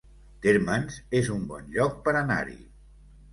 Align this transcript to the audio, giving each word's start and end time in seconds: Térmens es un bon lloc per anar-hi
Térmens 0.45 0.97
es 1.19 1.29
un 1.35 1.43
bon 1.51 1.69
lloc 1.77 2.01
per 2.09 2.15
anar-hi 2.23 2.59